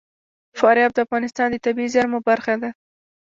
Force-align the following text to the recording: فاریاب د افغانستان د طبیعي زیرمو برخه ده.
فاریاب 0.59 0.91
د 0.93 0.97
افغانستان 1.05 1.47
د 1.51 1.55
طبیعي 1.65 1.89
زیرمو 1.93 2.19
برخه 2.29 2.53
ده. 2.61 2.69